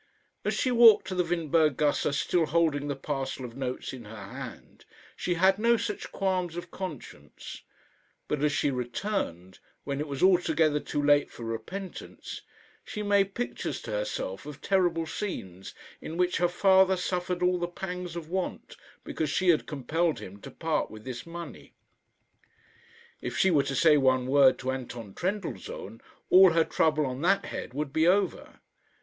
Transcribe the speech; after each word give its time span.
As 0.43 0.55
she 0.55 0.71
walked 0.71 1.05
to 1.09 1.13
the 1.13 1.21
Windberg 1.23 1.77
gasse, 1.77 2.17
still 2.17 2.47
holding 2.47 2.87
the 2.87 2.95
parcel 2.95 3.45
of 3.45 3.55
notes 3.55 3.93
in 3.93 4.05
her 4.05 4.15
hand, 4.15 4.83
she 5.15 5.35
had 5.35 5.59
no 5.59 5.77
such 5.77 6.11
qualms 6.11 6.55
of 6.55 6.71
conscience; 6.71 7.61
but 8.27 8.43
as 8.43 8.51
she 8.51 8.71
returned, 8.71 9.59
when 9.83 9.99
it 9.99 10.07
was 10.07 10.23
altogether 10.23 10.79
too 10.79 11.03
late 11.03 11.29
for 11.29 11.43
repentance, 11.43 12.41
she 12.83 13.03
made 13.03 13.35
pictures 13.35 13.79
to 13.83 13.91
herself 13.91 14.47
of 14.47 14.59
terrible 14.59 15.05
scenes 15.05 15.75
in 16.01 16.17
which 16.17 16.37
her 16.37 16.47
father 16.49 16.97
suffered 16.97 17.43
all 17.43 17.59
the 17.59 17.67
pangs 17.67 18.15
of 18.15 18.27
want, 18.27 18.75
because 19.03 19.29
she 19.29 19.49
had 19.49 19.67
compelled 19.67 20.17
him 20.17 20.41
to 20.41 20.49
part 20.49 20.89
with 20.89 21.03
this 21.05 21.27
money. 21.27 21.73
If 23.21 23.37
she 23.37 23.51
were 23.51 23.61
to 23.61 23.75
say 23.75 23.97
one 23.97 24.25
word 24.25 24.57
to 24.61 24.71
Anton 24.71 25.13
Trendellsohn, 25.13 26.01
all 26.31 26.53
her 26.53 26.65
trouble 26.65 27.05
on 27.05 27.21
that 27.21 27.45
head 27.45 27.75
would 27.75 27.93
be 27.93 28.07
over. 28.07 28.61